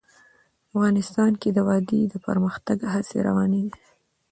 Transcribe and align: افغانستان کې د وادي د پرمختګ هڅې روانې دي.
افغانستان 0.71 1.31
کې 1.41 1.49
د 1.53 1.57
وادي 1.67 2.01
د 2.07 2.15
پرمختګ 2.27 2.77
هڅې 2.93 3.17
روانې 3.27 3.61
دي. 3.73 3.85